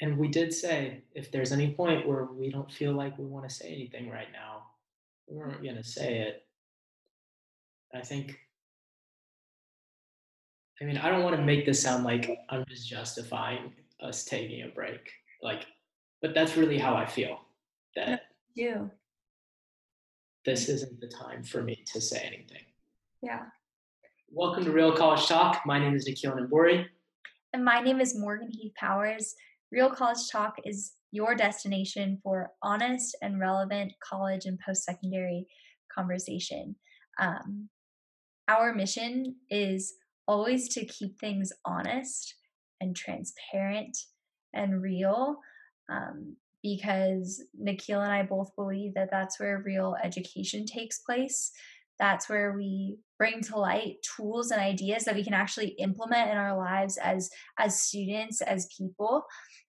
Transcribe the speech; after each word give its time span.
and 0.00 0.18
we 0.18 0.28
did 0.28 0.52
say 0.52 1.02
if 1.14 1.30
there's 1.30 1.52
any 1.52 1.72
point 1.72 2.06
where 2.06 2.24
we 2.24 2.50
don't 2.50 2.70
feel 2.70 2.92
like 2.92 3.18
we 3.18 3.24
want 3.24 3.48
to 3.48 3.54
say 3.54 3.68
anything 3.68 4.10
right 4.10 4.28
now, 4.32 4.64
we 5.28 5.36
weren't 5.36 5.62
going 5.62 5.76
to 5.76 5.84
say 5.84 6.18
it. 6.18 6.44
I 7.94 8.00
think, 8.02 8.38
I 10.80 10.84
mean, 10.84 10.98
I 10.98 11.08
don't 11.08 11.22
want 11.22 11.36
to 11.36 11.42
make 11.42 11.64
this 11.64 11.80
sound 11.80 12.04
like 12.04 12.30
I'm 12.50 12.64
just 12.68 12.88
justifying 12.88 13.72
us 14.02 14.24
taking 14.24 14.62
a 14.62 14.68
break. 14.68 15.10
Like, 15.42 15.66
but 16.20 16.34
that's 16.34 16.56
really 16.56 16.78
how 16.78 16.94
I 16.94 17.06
feel 17.06 17.40
that 17.94 18.22
you 18.54 18.90
this 20.46 20.68
isn't 20.68 21.00
the 21.00 21.08
time 21.08 21.42
for 21.42 21.60
me 21.60 21.82
to 21.92 22.00
say 22.00 22.18
anything. 22.24 22.62
Yeah. 23.20 23.42
Welcome 24.30 24.64
to 24.64 24.70
Real 24.70 24.92
College 24.92 25.26
Talk. 25.26 25.62
My 25.66 25.76
name 25.76 25.96
is 25.96 26.06
Nikhil 26.06 26.32
Namburi. 26.32 26.86
And 27.52 27.64
my 27.64 27.80
name 27.80 28.00
is 28.00 28.16
Morgan 28.16 28.50
Heath 28.52 28.72
Powers. 28.78 29.34
Real 29.72 29.90
College 29.90 30.28
Talk 30.30 30.56
is 30.64 30.92
your 31.10 31.34
destination 31.34 32.20
for 32.22 32.50
honest 32.62 33.16
and 33.22 33.40
relevant 33.40 33.92
college 34.02 34.44
and 34.44 34.58
post 34.64 34.84
secondary 34.84 35.46
conversation. 35.92 36.76
Um, 37.20 37.68
our 38.48 38.74
mission 38.74 39.36
is 39.50 39.94
always 40.28 40.68
to 40.74 40.84
keep 40.84 41.18
things 41.18 41.52
honest 41.64 42.34
and 42.80 42.94
transparent 42.94 43.96
and 44.54 44.82
real 44.82 45.38
um, 45.90 46.36
because 46.62 47.42
Nikhil 47.54 48.00
and 48.00 48.12
I 48.12 48.22
both 48.22 48.54
believe 48.56 48.94
that 48.94 49.10
that's 49.10 49.40
where 49.40 49.62
real 49.64 49.96
education 50.02 50.64
takes 50.66 50.98
place. 51.00 51.50
That's 51.98 52.28
where 52.28 52.54
we 52.54 52.98
bring 53.18 53.42
to 53.42 53.58
light 53.58 53.96
tools 54.16 54.50
and 54.50 54.60
ideas 54.60 55.04
that 55.04 55.14
we 55.14 55.24
can 55.24 55.34
actually 55.34 55.68
implement 55.78 56.30
in 56.30 56.36
our 56.36 56.56
lives 56.56 56.98
as 56.98 57.30
as 57.58 57.80
students, 57.80 58.40
as 58.42 58.68
people. 58.76 59.24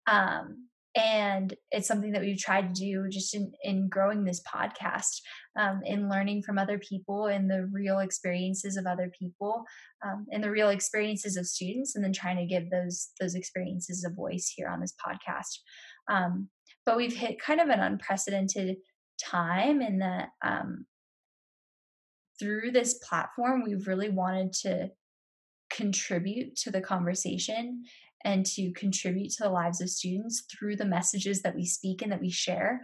Um, 0.07 0.69
and 0.95 1.55
it's 1.71 1.89
something 1.89 2.13
that 2.13 2.21
we've 2.21 2.39
tried 2.39 2.75
to 2.75 2.81
do 2.81 3.09
just 3.09 3.35
in, 3.35 3.51
in 3.63 3.89
growing 3.89 4.25
this 4.25 4.43
podcast 4.43 5.21
um, 5.59 5.81
in 5.85 6.11
learning 6.11 6.43
from 6.43 6.59
other 6.59 6.79
people 6.79 7.27
in 7.27 7.49
the 7.49 7.67
real 7.73 8.01
experiences 8.01 8.77
of 8.77 8.87
other 8.87 9.11
people 9.19 9.65
um, 10.05 10.27
the 10.31 10.51
real 10.51 10.69
experiences 10.69 11.37
of 11.37 11.47
students 11.47 11.97
and 11.97 12.05
then 12.05 12.13
trying 12.13 12.37
to 12.37 12.47
give 12.47 12.71
those 12.71 13.11
those 13.21 13.35
experiences 13.35 14.05
a 14.05 14.15
voice 14.15 14.53
here 14.55 14.69
on 14.69 14.81
this 14.81 14.95
podcast 15.05 15.61
um, 16.11 16.49
but 16.85 16.97
we've 16.97 17.17
hit 17.17 17.41
kind 17.41 17.61
of 17.61 17.69
an 17.69 17.81
unprecedented 17.81 18.77
time 19.23 19.81
in 19.81 19.99
that 19.99 20.29
um, 20.45 20.85
through 22.43 22.73
this 22.73 22.95
platform 22.95 23.63
we've 23.63 23.87
really 23.87 24.09
wanted 24.09 24.53
to 24.53 24.91
contribute 25.71 26.57
to 26.57 26.71
the 26.71 26.81
conversation 26.81 27.85
and 28.25 28.45
to 28.45 28.73
contribute 28.73 29.31
to 29.31 29.45
the 29.45 29.49
lives 29.49 29.81
of 29.81 29.89
students 29.89 30.45
through 30.51 30.77
the 30.77 30.85
messages 30.85 31.43
that 31.43 31.55
we 31.55 31.65
speak 31.65 32.03
and 32.03 32.11
that 32.11 32.21
we 32.21 32.31
share. 32.31 32.83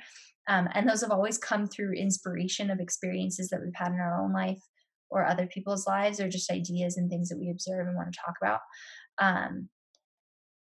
Um, 0.48 0.69
and 0.75 0.89
those 0.89 1.03
have 1.03 1.11
always 1.11 1.39
come 1.39 1.67
through 1.67 1.92
inspiration 1.92 2.70
of 2.70 2.81
experiences 2.81 3.48
that 3.48 3.61
we've 3.61 3.75
had 3.75 3.92
in 3.92 4.01
our 4.01 4.23
own 4.23 4.33
life 4.33 4.62
or 5.11 5.25
other 5.25 5.47
people's 5.47 5.86
lives 5.86 6.20
or 6.20 6.29
just 6.29 6.51
ideas 6.51 6.97
and 6.97 7.11
things 7.11 7.29
that 7.29 7.39
we 7.39 7.51
observe 7.51 7.86
and 7.86 7.97
want 7.97 8.12
to 8.12 8.19
talk 8.25 8.34
about. 8.41 8.61
Um, 9.19 9.69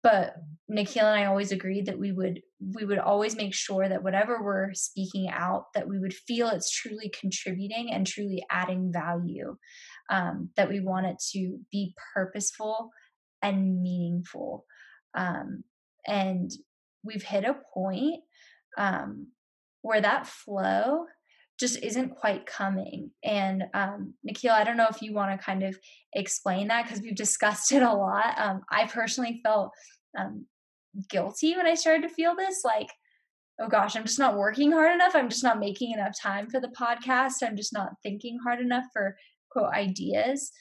but 0.04 0.36
Nikhil 0.68 1.06
and 1.06 1.20
I 1.20 1.26
always 1.26 1.52
agreed 1.52 1.86
that 1.88 2.00
we 2.00 2.12
would 2.12 2.42
we 2.76 2.86
would 2.86 3.00
always 3.00 3.36
make 3.36 3.54
sure 3.54 3.88
that 3.88 4.04
whatever 4.04 4.42
we're 4.42 4.74
speaking 4.74 5.30
out 5.30 5.66
that 5.74 5.88
we 5.88 6.00
would 6.00 6.14
feel 6.14 6.50
it's 6.50 6.72
truly 6.72 7.10
contributing 7.20 7.92
and 7.92 8.06
truly 8.06 8.44
adding 8.50 8.92
value. 8.92 9.58
Um, 10.10 10.50
that 10.58 10.70
we 10.70 10.82
want 10.82 11.06
it 11.06 11.18
to 11.32 11.60
be 11.72 11.96
purposeful 12.14 12.92
and 13.42 13.82
meaningful. 13.82 14.66
Um, 15.16 15.64
and 16.06 16.52
we've 17.04 17.24
hit 17.24 17.46
a 17.46 17.56
point 17.74 18.22
um, 18.78 19.28
where 19.82 20.02
that 20.02 20.28
flow 20.28 21.06
just 21.60 21.82
isn't 21.84 22.16
quite 22.16 22.46
coming. 22.46 23.12
And 23.24 23.64
um, 23.74 24.14
Nikhil, 24.24 24.52
I 24.52 24.64
don't 24.64 24.78
know 24.78 24.88
if 24.90 25.02
you 25.02 25.14
want 25.14 25.38
to 25.38 25.46
kind 25.46 25.64
of 25.64 25.78
explain 26.14 26.68
that 26.68 26.84
because 26.84 27.02
we've 27.02 27.16
discussed 27.16 27.72
it 27.72 27.84
a 27.84 27.94
lot. 27.94 28.34
Um, 28.38 28.62
I 28.70 28.88
personally 28.88 29.42
felt 29.44 29.72
um, 30.18 30.46
guilty 31.10 31.56
when 31.56 31.68
I 31.68 31.76
started 31.76 32.08
to 32.08 32.14
feel 32.14 32.36
this 32.36 32.64
like, 32.64 32.90
oh 33.62 33.68
gosh, 33.68 33.96
I'm 33.96 34.04
just 34.04 34.20
not 34.20 34.38
working 34.38 34.72
hard 34.72 34.94
enough. 34.94 35.16
I'm 35.16 35.30
just 35.30 35.44
not 35.44 35.60
making 35.60 35.92
enough 35.92 36.14
time 36.20 36.50
for 36.50 36.60
the 36.60 36.74
podcast. 36.80 37.44
I'm 37.44 37.56
just 37.56 37.74
not 37.74 37.92
thinking 38.02 38.40
hard 38.44 38.60
enough 38.60 38.86
for 38.92 39.16
quote 39.52 39.72
ideas. 39.74 40.52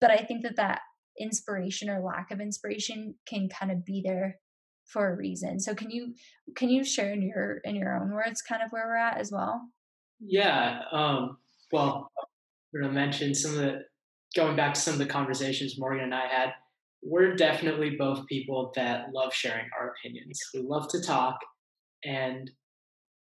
But 0.00 0.10
I 0.10 0.18
think 0.18 0.42
that 0.42 0.56
that 0.56 0.80
inspiration 1.18 1.88
or 1.88 2.00
lack 2.00 2.30
of 2.30 2.40
inspiration 2.40 3.14
can 3.26 3.48
kind 3.48 3.72
of 3.72 3.84
be 3.84 4.02
there 4.04 4.38
for 4.86 5.12
a 5.12 5.16
reason. 5.16 5.58
So 5.58 5.74
can 5.74 5.90
you 5.90 6.14
can 6.54 6.68
you 6.68 6.84
share 6.84 7.12
in 7.12 7.22
your 7.22 7.60
in 7.64 7.74
your 7.74 8.00
own 8.00 8.12
words 8.12 8.42
kind 8.42 8.62
of 8.62 8.70
where 8.70 8.86
we're 8.86 8.96
at 8.96 9.18
as 9.18 9.32
well? 9.32 9.62
Yeah. 10.20 10.82
Um, 10.92 11.38
well, 11.72 12.10
I'm 12.74 12.80
gonna 12.80 12.92
mention 12.92 13.34
some 13.34 13.52
of 13.52 13.58
the 13.58 13.80
going 14.34 14.56
back 14.56 14.74
to 14.74 14.80
some 14.80 14.94
of 14.94 14.98
the 14.98 15.06
conversations 15.06 15.78
Morgan 15.78 16.04
and 16.04 16.14
I 16.14 16.26
had. 16.26 16.52
We're 17.02 17.36
definitely 17.36 17.96
both 17.96 18.26
people 18.26 18.72
that 18.74 19.12
love 19.12 19.32
sharing 19.32 19.66
our 19.78 19.90
opinions. 19.90 20.40
We 20.54 20.60
love 20.62 20.88
to 20.88 21.00
talk, 21.00 21.38
and 22.04 22.50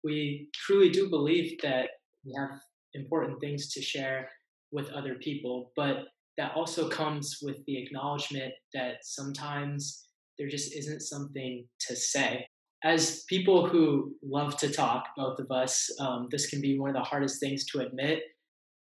we 0.04 0.50
truly 0.54 0.90
do 0.90 1.10
believe 1.10 1.60
that 1.62 1.90
we 2.26 2.34
have 2.38 2.60
important 2.94 3.40
things 3.42 3.72
to 3.74 3.82
share 3.82 4.30
with 4.72 4.90
other 4.90 5.16
people. 5.16 5.72
But 5.76 6.06
that 6.38 6.54
also 6.56 6.90
comes 6.90 7.38
with 7.42 7.58
the 7.66 7.78
acknowledgement 7.82 8.54
that 8.74 8.98
sometimes 9.04 10.08
there 10.38 10.48
just 10.48 10.76
isn't 10.76 11.02
something 11.02 11.66
to 11.82 11.96
say. 11.96 12.48
As 12.86 13.24
people 13.28 13.68
who 13.68 14.14
love 14.24 14.58
to 14.58 14.72
talk, 14.72 15.06
both 15.18 15.40
of 15.40 15.50
us, 15.50 15.90
um, 16.00 16.28
this 16.30 16.48
can 16.48 16.62
be 16.62 16.78
one 16.80 16.92
of 16.92 16.96
the 16.96 17.02
hardest 17.02 17.40
things 17.40 17.66
to 17.72 17.80
admit. 17.80 18.22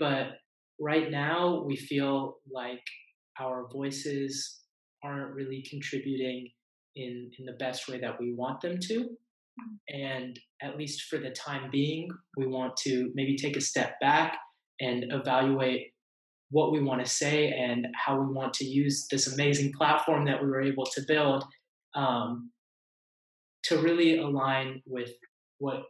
But 0.01 0.39
right 0.81 1.13
now, 1.13 1.63
we 1.65 1.77
feel 1.77 2.39
like 2.53 2.83
our 3.41 3.69
voices 3.73 4.61
aren't 5.05 5.33
really 5.33 5.65
contributing 5.71 6.51
in, 6.97 7.31
in 7.39 7.45
the 7.45 7.53
best 7.53 7.89
way 7.89 8.01
that 8.01 8.19
we 8.19 8.35
want 8.35 8.61
them 8.61 8.79
to. 8.89 9.11
And 9.89 10.39
at 10.61 10.77
least 10.77 11.03
for 11.03 11.19
the 11.19 11.31
time 11.31 11.71
being, 11.71 12.09
we 12.37 12.49
want 12.49 12.77
to 12.79 13.13
maybe 13.15 13.37
take 13.37 13.57
a 13.57 13.61
step 13.61 14.01
back 14.01 14.37
and 14.81 15.05
evaluate 15.13 15.93
what 16.51 16.73
we 16.73 16.83
want 16.83 17.05
to 17.05 17.11
say 17.11 17.53
and 17.53 17.87
how 17.95 18.19
we 18.19 18.33
want 18.33 18.55
to 18.55 18.65
use 18.65 19.07
this 19.11 19.33
amazing 19.33 19.73
platform 19.73 20.25
that 20.25 20.43
we 20.43 20.49
were 20.49 20.63
able 20.63 20.85
to 20.87 21.03
build 21.07 21.45
um, 21.95 22.51
to 23.65 23.79
really 23.79 24.19
align 24.19 24.83
with 24.87 25.11
what 25.59 25.83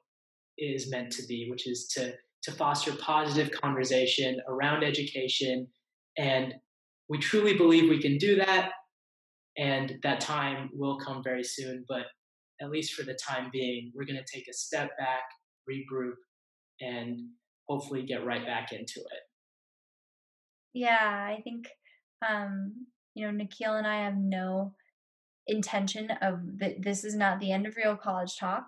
is 0.58 0.90
meant 0.90 1.10
to 1.12 1.26
be, 1.26 1.48
which 1.50 1.68
is 1.68 1.88
to 1.88 2.14
to 2.42 2.52
foster 2.52 2.92
positive 2.96 3.50
conversation 3.52 4.38
around 4.48 4.84
education. 4.84 5.66
And 6.18 6.54
we 7.08 7.18
truly 7.18 7.56
believe 7.56 7.88
we 7.88 8.02
can 8.02 8.18
do 8.18 8.36
that. 8.36 8.70
And 9.56 9.98
that 10.02 10.20
time 10.20 10.68
will 10.74 10.98
come 10.98 11.22
very 11.24 11.42
soon. 11.42 11.86
But 11.88 12.04
at 12.60 12.70
least 12.70 12.92
for 12.92 13.02
the 13.02 13.14
time 13.26 13.48
being, 13.50 13.92
we're 13.94 14.04
going 14.04 14.22
to 14.22 14.32
take 14.32 14.46
a 14.46 14.52
step 14.52 14.90
back, 14.98 15.22
regroup, 15.68 16.16
and 16.80 17.18
hopefully 17.66 18.04
get 18.04 18.26
right 18.26 18.44
back 18.44 18.72
into 18.72 19.00
it. 19.00 19.22
Yeah, 20.74 20.98
I 21.00 21.40
think 21.42 21.68
um, 22.28 22.86
you 23.14 23.24
know 23.24 23.32
Nikhil 23.32 23.74
and 23.74 23.86
I 23.86 24.04
have 24.04 24.16
no 24.16 24.74
intention 25.46 26.10
of 26.22 26.40
that. 26.58 26.82
This 26.82 27.04
is 27.04 27.14
not 27.14 27.40
the 27.40 27.52
end 27.52 27.66
of 27.66 27.76
real 27.76 27.96
college 27.96 28.36
talk, 28.36 28.66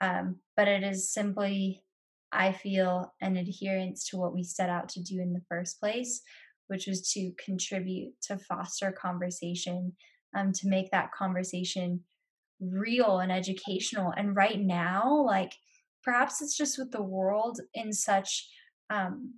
um, 0.00 0.36
but 0.56 0.68
it 0.68 0.82
is 0.82 1.12
simply, 1.12 1.82
I 2.30 2.52
feel, 2.52 3.14
an 3.20 3.36
adherence 3.36 4.08
to 4.08 4.16
what 4.16 4.34
we 4.34 4.42
set 4.42 4.70
out 4.70 4.88
to 4.90 5.02
do 5.02 5.20
in 5.20 5.32
the 5.32 5.42
first 5.48 5.80
place, 5.80 6.22
which 6.68 6.86
was 6.86 7.12
to 7.12 7.32
contribute 7.44 8.14
to 8.22 8.38
foster 8.38 8.92
conversation, 8.92 9.92
um, 10.36 10.52
to 10.52 10.68
make 10.68 10.90
that 10.90 11.12
conversation 11.12 12.00
real 12.60 13.18
and 13.18 13.32
educational. 13.32 14.12
And 14.16 14.36
right 14.36 14.60
now, 14.60 15.22
like 15.26 15.54
perhaps 16.02 16.42
it's 16.42 16.56
just 16.56 16.78
with 16.78 16.90
the 16.90 17.02
world 17.02 17.60
in 17.74 17.92
such 17.92 18.48
um, 18.90 19.34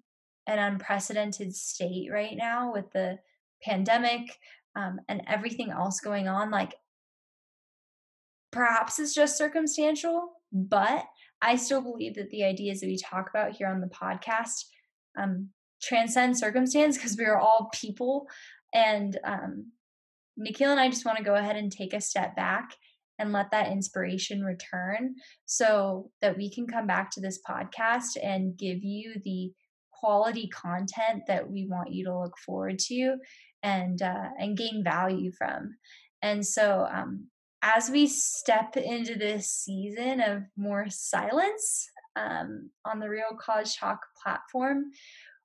an 0.46 0.58
unprecedented 0.58 1.54
state 1.54 2.08
right 2.12 2.36
now 2.36 2.72
with 2.72 2.90
the 2.92 3.18
pandemic 3.62 4.38
um, 4.76 5.00
and 5.08 5.22
everything 5.26 5.70
else 5.70 6.00
going 6.00 6.28
on. 6.28 6.50
Like, 6.50 6.74
perhaps 8.52 8.98
it's 8.98 9.14
just 9.14 9.38
circumstantial, 9.38 10.32
but 10.52 11.04
I 11.42 11.56
still 11.56 11.82
believe 11.82 12.14
that 12.14 12.30
the 12.30 12.44
ideas 12.44 12.80
that 12.80 12.86
we 12.86 12.96
talk 12.96 13.28
about 13.28 13.52
here 13.52 13.68
on 13.68 13.80
the 13.80 13.88
podcast 13.88 14.64
um, 15.18 15.50
transcend 15.82 16.38
circumstance 16.38 16.96
because 16.98 17.16
we 17.16 17.24
are 17.24 17.38
all 17.38 17.70
people. 17.74 18.26
And 18.72 19.18
um, 19.24 19.72
Nikhil 20.36 20.70
and 20.70 20.80
I 20.80 20.88
just 20.88 21.04
want 21.04 21.18
to 21.18 21.24
go 21.24 21.34
ahead 21.34 21.56
and 21.56 21.70
take 21.70 21.92
a 21.92 22.00
step 22.00 22.34
back 22.34 22.74
and 23.18 23.32
let 23.32 23.50
that 23.52 23.70
inspiration 23.70 24.42
return 24.42 25.14
so 25.46 26.10
that 26.20 26.36
we 26.36 26.50
can 26.52 26.66
come 26.66 26.86
back 26.86 27.10
to 27.12 27.20
this 27.20 27.38
podcast 27.48 28.16
and 28.20 28.56
give 28.56 28.82
you 28.82 29.14
the 29.24 29.52
quality 29.92 30.48
content 30.48 31.22
that 31.28 31.48
we 31.48 31.66
want 31.66 31.92
you 31.92 32.04
to 32.04 32.18
look 32.18 32.36
forward 32.44 32.78
to 32.78 33.16
and 33.64 34.00
uh, 34.00 34.28
and 34.38 34.56
gain 34.56 34.84
value 34.84 35.32
from. 35.32 35.74
And 36.22 36.46
so 36.46 36.86
um, 36.92 37.26
as 37.62 37.90
we 37.90 38.06
step 38.06 38.76
into 38.76 39.16
this 39.16 39.50
season 39.50 40.20
of 40.20 40.42
more 40.56 40.86
silence 40.90 41.88
um, 42.14 42.70
on 42.84 43.00
the 43.00 43.08
Real 43.08 43.36
College 43.40 43.76
Talk 43.76 44.00
platform, 44.22 44.84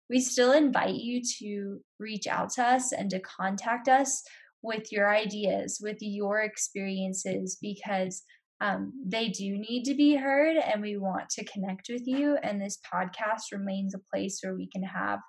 we 0.09 0.19
still 0.19 0.51
invite 0.51 0.95
you 0.95 1.21
to 1.39 1.79
reach 1.97 2.27
out 2.27 2.51
to 2.51 2.63
us 2.63 2.91
and 2.91 3.09
to 3.09 3.19
contact 3.19 3.87
us 3.87 4.21
with 4.61 4.91
your 4.91 5.09
ideas, 5.09 5.79
with 5.81 5.97
your 6.01 6.41
experiences, 6.41 7.57
because 7.61 8.23
um, 8.61 8.91
they 9.05 9.29
do 9.29 9.57
need 9.57 9.85
to 9.85 9.95
be 9.95 10.15
heard 10.15 10.57
and 10.57 10.81
we 10.81 10.97
want 10.97 11.29
to 11.29 11.45
connect 11.45 11.87
with 11.89 12.05
you. 12.05 12.37
And 12.43 12.61
this 12.61 12.79
podcast 12.93 13.53
remains 13.53 13.95
a 13.95 14.01
place 14.13 14.39
where 14.43 14.55
we 14.55 14.67
can 14.67 14.83
have 14.83 15.19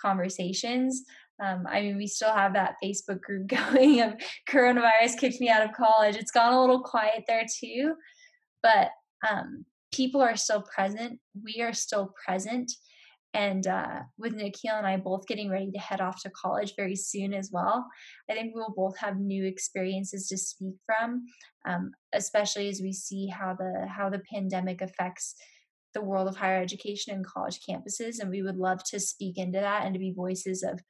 conversations. 0.00 1.04
Um, 1.42 1.66
I 1.68 1.80
mean, 1.80 1.96
we 1.96 2.06
still 2.06 2.32
have 2.32 2.52
that 2.54 2.76
Facebook 2.82 3.20
group 3.20 3.46
going 3.70 4.00
of 4.00 4.14
coronavirus 4.48 5.18
kicked 5.18 5.40
me 5.40 5.48
out 5.48 5.64
of 5.64 5.74
college. 5.74 6.16
It's 6.16 6.32
gone 6.32 6.52
a 6.52 6.60
little 6.60 6.82
quiet 6.82 7.24
there 7.26 7.46
too, 7.60 7.94
but 8.62 8.88
um, 9.28 9.64
people 9.92 10.20
are 10.20 10.36
still 10.36 10.62
present. 10.62 11.18
We 11.42 11.62
are 11.62 11.72
still 11.72 12.14
present. 12.24 12.70
And 13.32 13.66
uh, 13.66 14.00
with 14.18 14.34
Nikhil 14.34 14.74
and 14.74 14.86
I 14.86 14.96
both 14.96 15.26
getting 15.26 15.50
ready 15.50 15.70
to 15.70 15.78
head 15.78 16.00
off 16.00 16.20
to 16.22 16.30
college 16.30 16.74
very 16.76 16.96
soon 16.96 17.32
as 17.32 17.50
well, 17.52 17.86
I 18.28 18.34
think 18.34 18.52
we'll 18.54 18.74
both 18.76 18.98
have 18.98 19.20
new 19.20 19.44
experiences 19.44 20.26
to 20.28 20.36
speak 20.36 20.74
from, 20.84 21.26
um, 21.64 21.92
especially 22.12 22.68
as 22.68 22.80
we 22.82 22.92
see 22.92 23.28
how 23.28 23.54
the 23.54 23.86
how 23.88 24.10
the 24.10 24.22
pandemic 24.32 24.80
affects 24.82 25.36
the 25.94 26.02
world 26.02 26.28
of 26.28 26.36
higher 26.36 26.60
education 26.60 27.14
and 27.14 27.26
college 27.26 27.60
campuses. 27.68 28.20
And 28.20 28.30
we 28.30 28.42
would 28.42 28.56
love 28.56 28.82
to 28.84 29.00
speak 29.00 29.38
into 29.38 29.60
that 29.60 29.84
and 29.84 29.94
to 29.94 29.98
be 30.00 30.12
voices 30.12 30.62
of 30.62 30.80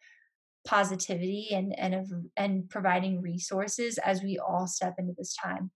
positivity 0.66 1.48
and 1.52 1.76
and 1.78 1.94
of 1.94 2.10
and 2.36 2.68
providing 2.68 3.22
resources 3.22 3.98
as 3.98 4.22
we 4.22 4.38
all 4.38 4.66
step 4.66 4.94
into 4.98 5.14
this 5.16 5.34
time. 5.34 5.70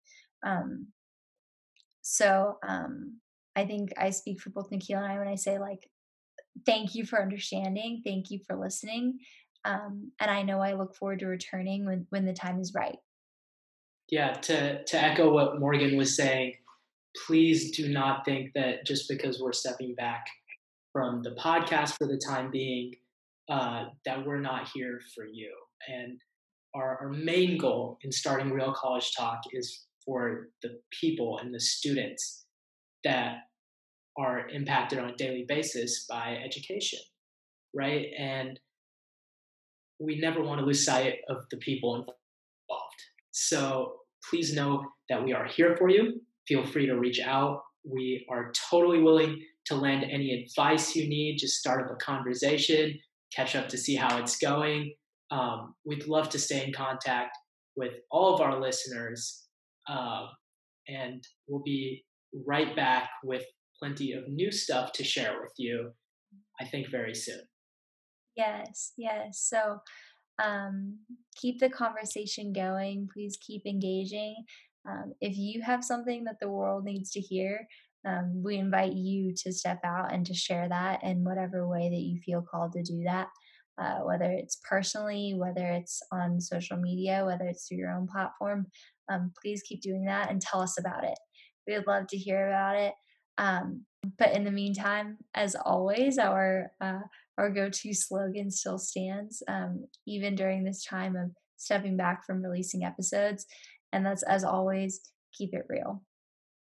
Um, 0.45 0.89
so 2.03 2.59
um, 2.67 3.19
I 3.57 3.65
think 3.65 3.93
I 3.97 4.11
speak 4.11 4.41
for 4.41 4.51
both 4.51 4.71
Nikhil 4.71 4.99
and 4.99 5.11
I 5.11 5.19
when 5.19 5.29
I 5.29 5.37
say 5.37 5.59
like, 5.59 5.89
thank 6.67 6.95
you 6.95 7.07
for 7.07 7.21
understanding, 7.21 8.03
thank 8.05 8.31
you 8.31 8.41
for 8.47 8.57
listening, 8.57 9.21
um, 9.65 10.13
and 10.21 10.31
I 10.31 10.43
know 10.43 10.61
I 10.61 10.75
look 10.75 10.95
forward 10.95 11.21
to 11.21 11.27
returning 11.27 11.87
when 11.87 12.07
when 12.11 12.27
the 12.27 12.35
time 12.35 12.61
is 12.61 12.75
right. 12.75 12.99
Yeah, 14.11 14.33
to 14.33 14.85
to 14.85 15.03
echo 15.03 15.33
what 15.33 15.59
Morgan 15.59 15.97
was 15.97 16.15
saying, 16.15 16.57
please 17.27 17.77
do 17.77 17.89
not 17.89 18.25
think 18.25 18.51
that 18.55 18.87
just 18.87 19.09
because 19.09 19.41
we're 19.41 19.53
stepping 19.53 19.95
back 19.95 20.25
from 20.93 21.23
the 21.23 21.31
podcast 21.33 21.97
for 21.99 22.07
the 22.07 22.21
time 22.29 22.51
being 22.51 22.93
uh, 23.49 23.87
that 24.05 24.25
we're 24.25 24.41
not 24.41 24.69
here 24.73 25.01
for 25.15 25.25
you. 25.27 25.53
And 25.89 26.21
our, 26.75 26.99
our 27.01 27.11
main 27.11 27.59
goal 27.59 27.99
in 28.03 28.11
starting 28.11 28.51
Real 28.51 28.73
College 28.73 29.13
Talk 29.17 29.41
is 29.53 29.87
for 30.05 30.49
the 30.63 30.81
people 30.99 31.39
and 31.39 31.55
the 31.55 31.61
students 31.61 32.47
that 33.05 33.39
are 34.17 34.49
impacted 34.49 34.99
on 34.99 35.11
a 35.11 35.17
daily 35.17 35.45
basis 35.47 36.07
by 36.09 36.39
education, 36.45 37.01
right? 37.75 38.07
And 38.19 38.59
we 39.99 40.19
never 40.21 40.43
want 40.43 40.61
to 40.61 40.67
lose 40.67 40.85
sight 40.85 41.17
of 41.29 41.45
the 41.51 41.57
people 41.59 41.95
involved. 41.95 43.03
So 43.33 43.97
please 44.31 44.55
know 44.55 44.85
that 45.09 45.23
we 45.25 45.33
are 45.33 45.47
here 45.47 45.77
for 45.77 45.89
you. 45.89 46.21
Feel 46.49 46.65
free 46.65 46.87
to 46.87 46.99
reach 46.99 47.21
out. 47.21 47.63
We 47.85 48.27
are 48.31 48.53
totally 48.71 49.03
willing 49.03 49.43
to 49.67 49.75
lend 49.75 50.05
any 50.05 50.33
advice 50.33 50.95
you 50.95 51.09
need. 51.09 51.39
Just 51.39 51.59
start 51.59 51.85
up 51.85 51.93
a 51.93 51.97
conversation 51.97 52.99
catch 53.35 53.57
up 53.57 53.69
to 53.69 53.79
see 53.79 53.95
how 53.95 54.19
it's 54.19 54.37
going. 54.37 54.95
Um, 55.31 55.75
we'd 55.85 56.07
love 56.07 56.29
to 56.31 56.39
stay 56.39 56.65
in 56.65 56.73
contact 56.73 57.37
with 57.77 57.93
all 58.11 58.35
of 58.35 58.41
our 58.41 58.61
listeners, 58.61 59.45
uh, 59.89 60.27
and 60.89 61.27
we'll 61.49 61.63
be 61.63 62.05
right 62.47 62.75
back 62.77 63.09
with 63.25 63.45
plenty 63.79 64.13
of 64.13 64.29
new 64.29 64.53
stuff 64.53 64.93
to 64.93 65.05
share 65.05 65.41
with 65.41 65.53
you, 65.59 65.91
I 66.61 66.65
think, 66.67 66.91
very 66.91 67.15
soon. 67.15 67.41
Yes, 68.37 68.93
yes. 68.97 69.41
So 69.41 69.79
um, 70.43 70.99
keep 71.37 71.59
the 71.59 71.71
conversation 71.71 72.53
going. 72.53 73.09
Please 73.13 73.37
keep 73.41 73.67
engaging. 73.67 74.37
Um, 74.89 75.15
if 75.21 75.37
you 75.37 75.63
have 75.63 75.85
something 75.85 76.25
that 76.25 76.41
the 76.41 76.51
world 76.51 76.85
needs 76.85 77.11
to 77.13 77.21
hear, 77.21 77.67
um, 78.07 78.43
we 78.43 78.57
invite 78.57 78.93
you 78.93 79.35
to 79.39 79.53
step 79.53 79.81
out 79.85 80.13
and 80.13 80.27
to 80.27 80.35
share 80.35 80.69
that 80.69 81.03
in 81.03 81.25
whatever 81.25 81.67
way 81.67 81.89
that 81.89 82.03
you 82.03 82.21
feel 82.21 82.43
called 82.43 82.73
to 82.73 82.83
do 82.83 83.03
that, 83.05 83.29
uh, 83.79 84.01
whether 84.01 84.31
it's 84.31 84.61
personally, 84.69 85.35
whether 85.35 85.67
it's 85.71 86.03
on 86.13 86.41
social 86.41 86.77
media, 86.77 87.25
whether 87.25 87.47
it's 87.47 87.67
through 87.67 87.79
your 87.79 87.93
own 87.93 88.07
platform. 88.07 88.67
Um, 89.11 89.33
please 89.41 89.63
keep 89.63 89.81
doing 89.81 90.05
that 90.05 90.31
and 90.31 90.41
tell 90.41 90.61
us 90.61 90.79
about 90.79 91.05
it. 91.05 91.19
We 91.67 91.75
would 91.75 91.87
love 91.87 92.07
to 92.09 92.19
hear 92.19 92.49
about 92.49 92.77
it. 92.77 92.95
Um, 93.39 93.87
but 94.19 94.33
in 94.33 94.45
the 94.45 94.51
meantime, 94.51 95.19
as 95.35 95.55
always, 95.55 96.19
our 96.19 96.71
uh, 96.81 97.01
our 97.39 97.51
go-to 97.51 97.93
slogan 97.93 98.51
still 98.51 98.79
stands, 98.79 99.43
um, 99.49 99.87
even 100.07 100.37
during 100.37 100.63
this 100.63 100.85
time 100.85 101.17
of 101.17 101.31
stepping 101.57 101.97
back 101.97 102.25
from 102.25 102.43
releasing 102.43 102.85
episodes, 102.85 103.47
and 103.95 104.05
that's 104.05 104.23
as 104.25 104.45
always, 104.45 105.01
keep 105.33 105.55
it 105.55 105.65
real 105.69 106.03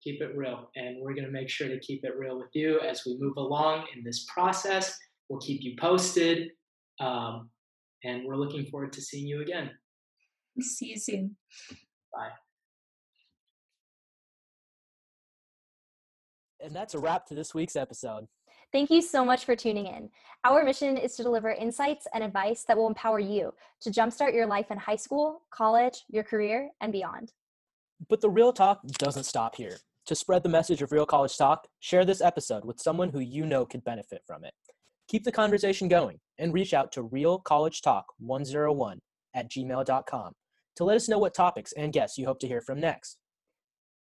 keep 0.04 0.22
it 0.22 0.36
real. 0.36 0.70
And 0.76 0.98
we're 1.02 1.14
going 1.14 1.26
to 1.26 1.32
make 1.32 1.50
sure 1.50 1.68
to 1.68 1.80
keep 1.80 2.04
it 2.04 2.18
real 2.18 2.38
with 2.38 2.50
you 2.54 2.80
as 2.80 3.04
we 3.06 3.18
move 3.20 3.38
along 3.38 3.86
in 3.96 4.04
this 4.04 4.26
process. 4.34 4.98
We'll 5.30 5.40
keep 5.40 5.62
you 5.62 5.76
posted. 5.80 6.50
Um, 7.00 7.50
and 8.04 8.26
we're 8.26 8.36
looking 8.36 8.66
forward 8.66 8.94
to 8.94 9.02
seeing 9.02 9.28
you 9.28 9.42
again. 9.42 9.70
See 10.60 10.88
you 10.88 10.98
soon. 10.98 11.38
Bye. 12.14 12.30
And 16.64 16.76
that's 16.76 16.94
a 16.94 17.00
wrap 17.00 17.26
to 17.28 17.36
this 17.36 17.54
week's 17.54 17.76
episode. 17.76 18.28
Thank 18.72 18.90
you 18.90 19.02
so 19.02 19.26
much 19.26 19.44
for 19.44 19.56
tuning 19.56 19.88
in. 19.88 20.10
Our 20.46 20.64
mission 20.64 20.96
is 20.96 21.16
to 21.18 21.24
deliver 21.24 21.52
insights 21.52 22.08
and 22.14 22.24
advice 22.24 22.64
that 22.68 22.78
will 22.78 22.88
empower 22.88 23.20
you 23.20 23.54
to 23.82 23.90
jumpstart 23.90 24.34
your 24.34 24.48
life 24.48 24.72
in 24.72 24.78
high 24.78 24.96
school, 24.96 25.42
college, 25.52 26.06
your 26.10 26.24
career, 26.24 26.70
and 26.80 26.94
beyond. 26.94 27.34
But 28.10 28.22
the 28.22 28.30
real 28.30 28.54
talk 28.54 28.80
doesn't 28.98 29.26
stop 29.26 29.56
here. 29.56 29.78
To 30.08 30.16
spread 30.16 30.42
the 30.44 30.50
message 30.50 30.82
of 30.82 30.92
Real 30.92 31.06
College 31.06 31.38
Talk, 31.38 31.68
share 31.80 32.06
this 32.06 32.22
episode 32.22 32.66
with 32.66 32.80
someone 32.80 33.10
who 33.10 33.20
you 33.20 33.46
know 33.46 33.66
could 33.66 33.84
benefit 33.84 34.24
from 34.26 34.44
it. 34.44 34.54
Keep 35.10 35.26
the 35.26 35.32
conversation 35.32 35.88
going 35.88 36.20
and 36.40 36.54
reach 36.54 36.74
out 36.74 36.92
to 36.94 37.04
realcollegetalk101 37.04 38.98
at 39.36 39.52
gmail.com 39.52 40.34
to 40.78 40.84
let 40.84 40.96
us 40.96 41.10
know 41.10 41.20
what 41.20 41.34
topics 41.36 41.74
and 41.74 41.94
guests 41.94 42.18
you 42.18 42.26
hope 42.26 42.40
to 42.40 42.48
hear 42.48 42.62
from 42.62 42.80
next. 42.80 43.18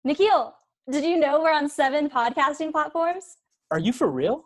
Nikhil, 0.03 0.55
did 0.89 1.03
you 1.03 1.19
know 1.19 1.41
we're 1.41 1.53
on 1.53 1.69
seven 1.69 2.09
podcasting 2.09 2.71
platforms? 2.71 3.37
Are 3.69 3.79
you 3.79 3.93
for 3.93 4.09
real? 4.09 4.45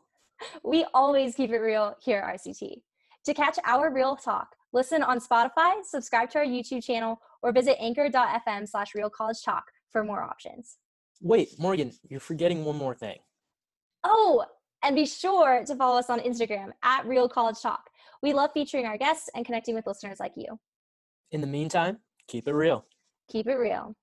We 0.64 0.86
always 0.94 1.36
keep 1.36 1.52
it 1.52 1.58
real 1.58 1.96
here 2.02 2.20
at 2.20 2.40
RCT. 2.40 2.82
To 3.26 3.34
catch 3.34 3.58
our 3.66 3.92
real 3.92 4.16
talk, 4.16 4.56
listen 4.74 5.02
on 5.02 5.20
Spotify, 5.20 5.84
subscribe 5.84 6.30
to 6.32 6.40
our 6.40 6.46
YouTube 6.46 6.84
channel, 6.84 7.20
or 7.42 7.52
visit 7.52 7.78
anchor.fm 7.80 8.68
slash 8.68 8.94
real 8.94 9.10
college 9.10 9.44
talk 9.44 9.64
for 9.92 10.04
more 10.04 10.22
options. 10.22 10.78
Wait, 11.22 11.50
Morgan, 11.58 11.92
you're 12.08 12.20
forgetting 12.20 12.66
one 12.66 12.78
more 12.78 12.94
thing. 12.94 13.18
Oh, 14.04 14.46
and 14.84 14.96
be 14.96 15.06
sure 15.06 15.64
to 15.66 15.76
follow 15.76 15.98
us 15.98 16.10
on 16.10 16.20
Instagram 16.20 16.70
at 16.84 17.06
Real 17.08 17.28
College 17.28 17.60
Talk. 17.62 17.90
We 18.22 18.34
love 18.34 18.52
featuring 18.54 18.86
our 18.86 18.98
guests 18.98 19.30
and 19.34 19.46
connecting 19.46 19.74
with 19.74 19.88
listeners 19.88 20.20
like 20.20 20.34
you. 20.36 20.60
In 21.32 21.42
the 21.42 21.48
meantime, 21.48 21.98
keep 22.28 22.48
it 22.48 22.54
real. 22.54 22.86
Keep 23.30 23.48
it 23.48 23.56
real. 23.56 23.96